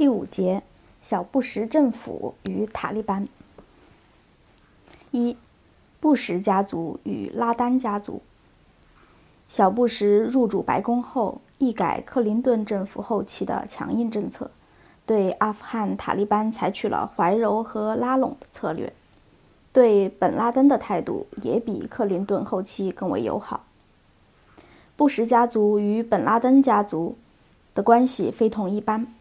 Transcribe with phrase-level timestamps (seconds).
[0.00, 0.62] 第五节：
[1.02, 3.28] 小布什政府与塔利班。
[5.10, 5.36] 一、
[6.00, 8.22] 布什家族与拉丹家族。
[9.50, 14.50] 小布什入主白宫后，一改克林顿政府后期的强硬政策，
[15.04, 18.90] 对阿富汗塔利班采取了怀柔和拉拢的策略，
[19.70, 23.66] 对本拉登的态度也比克林顿后期更为友好。
[24.96, 27.18] 布什家族与本拉登家族
[27.74, 29.14] 的关系非同一般。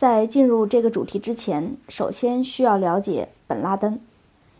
[0.00, 4.00] 在进入这个主题之前，首先需要了解本拉登。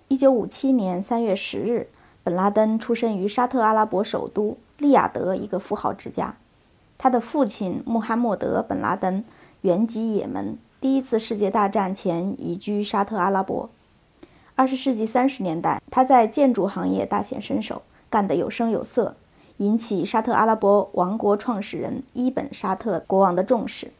[0.08, 1.88] 一九五七年三月十日，
[2.22, 6.36] 本拉登出生于沙特阿拉伯首都利雅得一个富豪之家。
[6.98, 9.24] 他的父亲穆罕默德·本拉登
[9.62, 13.70] 原籍也门，第一次世界大战前移居沙特阿拉伯。
[14.54, 19.16] 二十世纪三十年代，他在建筑行业大显身手，干得有声有色，
[19.56, 23.90] 引起沙特阿拉伯王国创始人伊本·沙特国王的重视。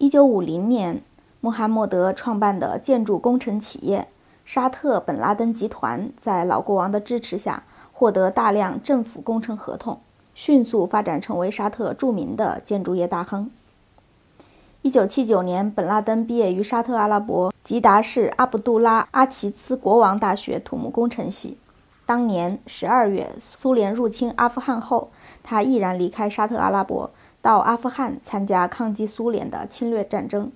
[0.00, 1.02] 一九五零年，
[1.42, 4.08] 穆罕默德创办的建筑工程企业
[4.46, 10.00] 沙特本拉登集团，在老国王的支持下，获得大量政府工程合同，
[10.34, 13.50] 迅速发展成为沙特著名的建筑业大亨。
[14.80, 21.58] 一九七九年，本拉登毕业于沙特阿拉伯吉达市阿卜杜拉阿齐兹国王大学土木工程系。
[22.06, 25.10] 当年十二月，苏联入侵阿富汗后，
[25.42, 27.10] 他毅然离开沙特阿拉伯。
[27.42, 30.52] 到阿富汗参加抗击苏联的侵略战争。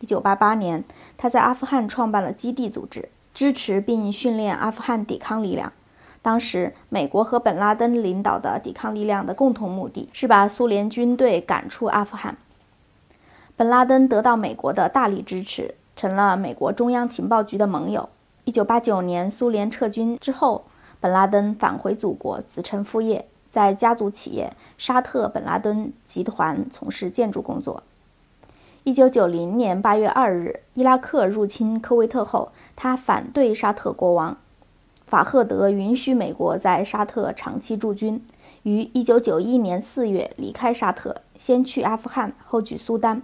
[0.00, 0.84] 1988年，
[1.16, 5.72] 他在阿富汗创办了基地组织，支持并训练阿富汗抵抗力量。
[6.22, 12.36] 当时，美国和本拉登领导的抵抗力量的共同目的是把苏联军队赶出阿富汗。
[13.54, 18.08] 本拉登得到美国的大力支持，成了美国中央情报局的盟友。
[18.44, 20.64] 1989年，苏联撤军之后，
[21.00, 23.26] 本拉登返回祖国，子承父业。
[23.56, 27.82] 在家族企业沙特本拉登集团从事建筑工作。
[28.84, 34.36] 一九九零年八月二日，伊拉克入侵科威特后，他反对沙特国王
[35.06, 38.22] 法赫德允许美国在沙特长期驻军，
[38.64, 43.22] 于一九九一年四月离开沙特，先去阿富汗，后去苏丹。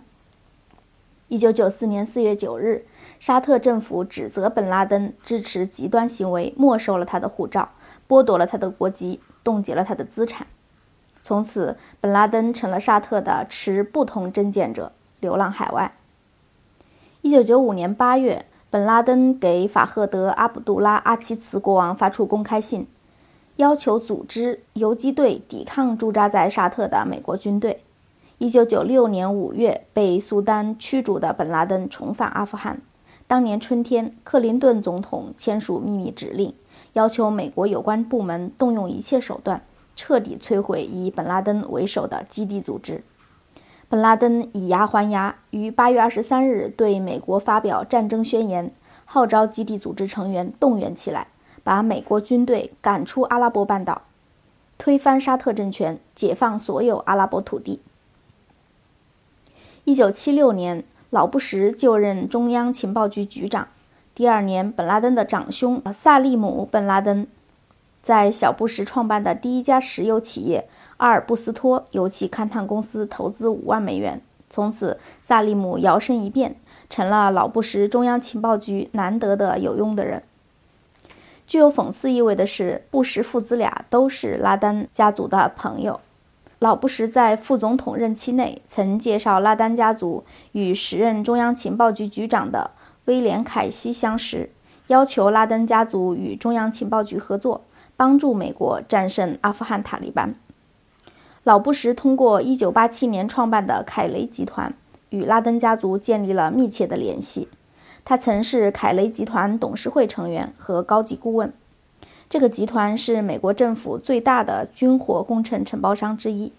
[1.29, 2.87] 一九九四年四月九日，
[3.21, 7.73] 沙特政府指责本拉登支持极端行为，没收了他的护照，
[8.09, 9.21] 剥夺了他的国籍。
[9.45, 10.47] 冻结了他的资产，
[11.23, 15.95] 从此本拉登成了沙特的持不同政见者，流浪海外。
[17.21, 22.87] 一九九五年八月，本拉登给法赫德·阿卜杜拉·阿齐茨国王发出公开信，
[23.57, 27.83] 要求组织游击队抵抗驻扎在沙特的美国军队。
[28.39, 32.81] 一九九六年五月，被苏丹驱逐的本拉登重返阿富汗。
[33.29, 36.53] 当年春天，克林顿总统签署秘密指令。
[36.95, 39.63] 要求美国有关部门动用一切手段，
[39.97, 43.03] 彻底摧毁以本拉登为首的基地组织。
[43.89, 48.73] 本拉登以牙还牙，于八月二十三日对美国发表战争宣言，
[49.05, 51.29] 号召基地组织成员动员起来，
[51.63, 54.03] 把美国军队赶出阿拉伯半岛，
[54.79, 57.81] 推翻沙特政权，解放所有阿拉伯土地。
[59.85, 63.69] 一九七六年，老布什就任中央情报局局长。
[64.15, 67.27] 第二年，本拉登的长兄萨利姆·本拉登
[68.03, 70.69] 在小布什创办的第一家石油企业
[70.99, 74.21] 阿尔布斯托油气勘探公司投资五万美元。
[74.51, 76.57] 从此，萨利姆摇身一变，
[76.91, 80.23] 成了老布什中央情报局难得的有用的人。
[81.47, 86.01] 具有讽刺意味的是，布什父子俩都是拉丹家族的朋友。
[86.59, 92.73] 老布什在副总统任期内曾介绍拉丹家族与时任中央情报局局长的。
[93.07, 94.51] 威廉·凯西相识，
[94.87, 97.63] 要求拉登家族与中央情报局合作，
[97.97, 100.35] 帮助美国战胜阿富汗塔利班。
[101.43, 104.73] 老布什通过1987年创办的凯雷集团，
[105.11, 107.49] 与拉登家族建立了密切的联系。
[108.05, 111.53] 他曾是凯雷集团董事会成员和高级顾问。
[112.31, 116.53] 这个集团是美国政府最大的军火工程承包商之一，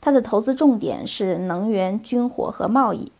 [0.00, 3.10] 它的投资重点是能源、军火和贸易。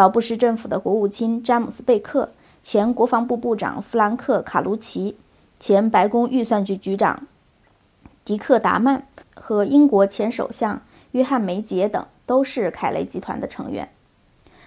[0.00, 2.30] 老布什政府的国务卿詹姆斯·贝克、
[2.62, 5.14] 前国防部部长弗兰克·卡卢奇、
[5.58, 7.26] 前白宫预算局局长
[8.24, 10.80] 迪克·达曼和英国前首相
[11.10, 13.90] 约翰·梅杰等都是凯雷集团的成员。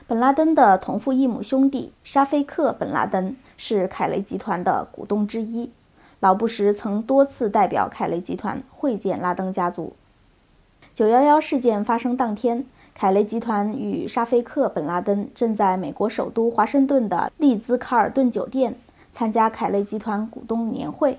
[0.05, 5.71] 本拉登的同父异母兄弟沙菲克·本拉登是凯雷集团的股东之一。
[6.19, 9.95] 老布什曾多次代表凯雷集团会见拉登家族。
[10.93, 12.67] 九幺幺事件发生当天。
[12.95, 18.75] 凯雷集团与沙菲克·本拉登正在美国首都华盛顿的丽兹卡尔顿酒店
[19.11, 21.17] 参加凯雷集团股东年会。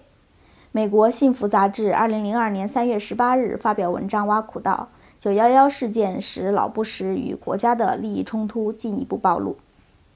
[0.72, 4.88] 美国《幸福》杂志2002年3月18日发表文章挖苦道
[5.20, 9.56] ：“九幺幺事件使老布什与国家的利益冲突进一步暴露。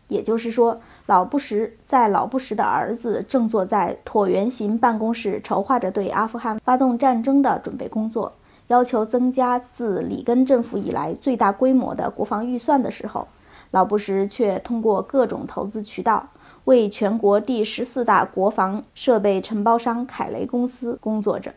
[0.07, 8.33] 也就是说，老布什在老布什的儿子正坐在椭圆形办公室，筹划着对阿富汗发动战争的准备工作，
[8.69, 13.29] 要求增加自里根政府以来最大规模的国防预算的时候，
[13.71, 16.29] 老布什却通过各种投资渠道
[16.65, 21.55] 为全国第十四大国防设备承包商凯雷公司工作着。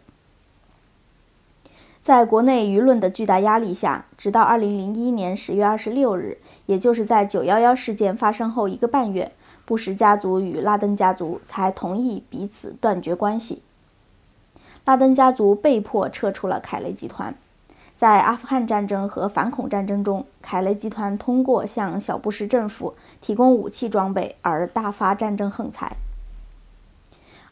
[2.03, 9.31] 在国内舆论的巨大压力下，直到2001年10月26日，也就是在911事件发生后一个半月，
[9.65, 13.61] 布什家族与拉登家族才同意彼此断绝关系。
[14.83, 17.35] 拉登家族被迫撤出了凯雷集团。
[17.95, 25.95] 在阿富汗战争和反恐战争中，凯雷集团通过向小布什政府提供武器装备而大发战争横财。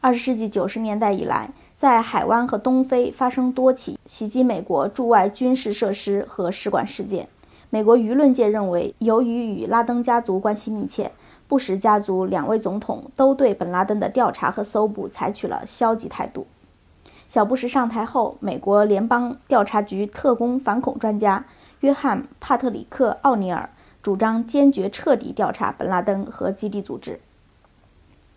[0.01, 7.27] 20世纪90年代以来，在海湾和东非发生多起袭击美国驻外军事设施和使馆事件。
[7.69, 11.11] 美国舆论界认为，由于与拉登家族关系密切，
[11.47, 16.47] 布什家族两位总统都对本拉登的调查和搜捕采取了消极态度。
[17.29, 21.45] 小布什上台后，美国联邦调查局特工反恐专家
[21.81, 23.69] 约翰·帕特里克·奥尼尔
[24.01, 27.19] 主张坚决彻底调查本拉登和基地组织。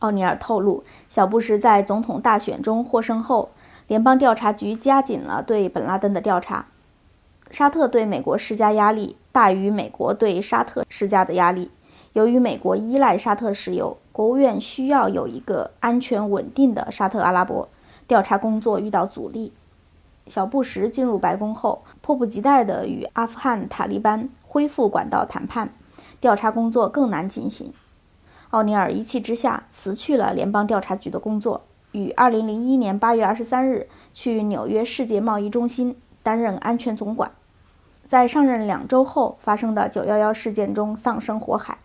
[0.01, 3.49] 奥尼尔透露，小布什在总统大选中获胜后，
[3.87, 6.67] 联邦调查局加紧了对本拉登的调查。
[7.51, 11.71] 沙特对美国施加压力大于美国对沙特施加的压力。
[12.13, 17.67] 由于美国依赖沙特石油，国务院需要有一个安全稳定的沙特阿拉伯。
[18.07, 19.53] 调查工作遇到阻力。
[20.29, 25.75] 小布什进入白宫后，迫不及待地与阿富汗塔利班恢复管道谈判，
[26.21, 27.73] 调查工作更难进行。
[28.51, 37.33] 奥尼尔一气之下辞去了联邦调查局的工作，于2001年8月23日去纽约世界贸易中心担任安全总管。
[38.07, 41.79] 在上任两周后发生的911事件中丧生火海。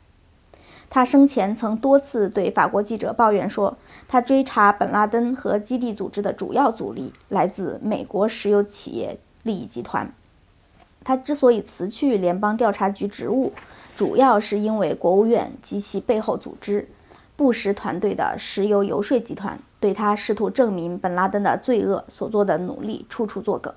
[0.89, 10.11] 他生前曾多次对法国记者抱怨说，他追查本拉登和基地组织的主要阻力来自美国石油企业利益集团。
[11.03, 13.51] 他之所以辞去联邦调查局职务，
[13.95, 16.87] 主要是因为国务院及其背后组织
[17.35, 23.73] 布什团队的石油游说集团对他试图证明本拉登的罪恶所做的努力处处作梗。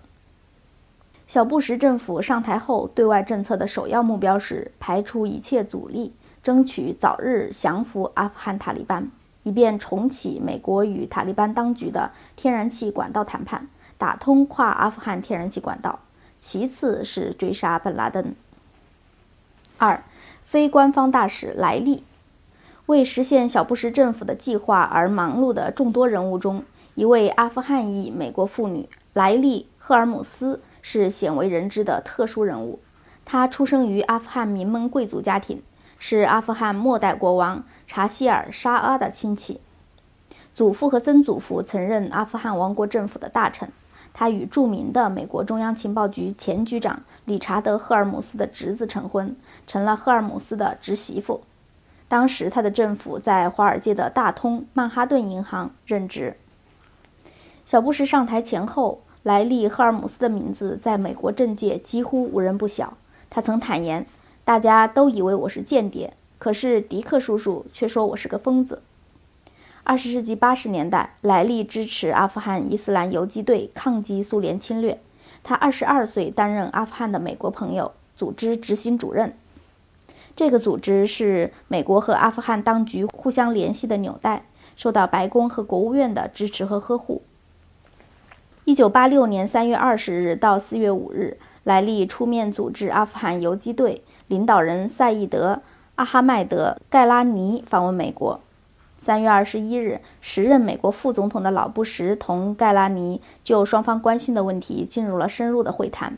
[1.26, 6.12] 小布什政府上台后，对外政策的首要目标是排除一切阻力，
[6.42, 9.10] 争取早日降服阿富汗塔利班，
[9.42, 16.00] 以便重启美国与塔利班当局的天然气管道谈判，打通跨阿富汗天然气管道。
[16.38, 18.34] 其次是追杀本拉登。
[19.78, 20.02] 二。
[20.42, 22.02] 非官方大使莱利，
[22.86, 26.64] 为实现小布什政府的计划而忙碌的众多人物中，
[26.96, 32.80] 一位阿富汗裔美国妇女莱利·赫尔姆斯是鲜为人知的特殊人物。
[33.24, 35.62] 她出生于阿富汗名门贵族家庭，
[36.02, 39.60] 是阿富汗末代国王查希尔·沙阿的亲戚，
[40.54, 43.70] 祖父和曾祖父曾任阿富汗王国政府的大臣。
[44.12, 49.36] 他与著名的美国中央情报局前局长理查德·赫尔姆斯的侄子成婚，
[49.66, 51.42] 成了赫尔姆斯的侄媳妇。
[52.08, 56.36] 当时，他的政府在华尔街的大通曼哈顿银行任职。
[57.64, 62.94] 小布什上台前后，莱利·赫尔姆斯的名字在美国政界几乎无人不晓。
[63.28, 64.04] 他曾坦言
[64.44, 68.82] ：“大家都以为我是间谍，可是迪克叔叔却说我是个疯子。”
[69.82, 75.00] 二十世纪八十年代，莱利支持阿富汗伊斯兰游击队抗击苏联侵略。
[75.42, 79.34] 他二十二岁担任阿富汗的美国朋友组织执行主任。
[80.36, 84.44] 这个组织是美国和阿富汗当局互相联系的纽带，
[84.76, 87.22] 受到白宫和国务院的支持和呵护。
[88.66, 95.54] 一九八六年三月二十日到四月五日，莱利出面组织阿富汗游击队领导人赛义德·
[95.96, 98.38] 阿哈迈德·盖拉尼访问美国。
[98.96, 106.16] 三月二十一日，时任美国副总统的老布什同盖拉尼就双方关心的问题进入了深入的会谈。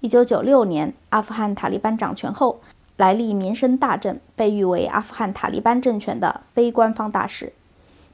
[0.00, 2.60] 一九九六年，阿富汗塔利班掌权后，
[2.98, 7.54] 莱利名声大振，被誉为阿富汗塔利班政权的非官方大使。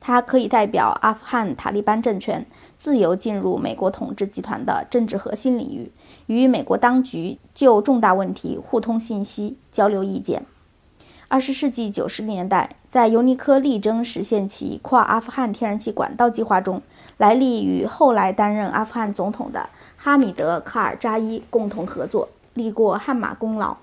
[0.00, 2.46] 他可以代表阿富汗塔利班政权
[2.78, 5.90] 自由进入美国统治集团的政治核心领域，
[6.30, 10.44] 与美国当局就重大问题互通信息、交流意见。
[11.26, 16.82] 二十世纪九十年代，在尤尼科力争实现其跨阿富汗天然气管道计划中，
[17.16, 23.76] 莱利与后来担任阿富汗总统的哈米德·卡尔扎伊共同合作，立过汗马功劳。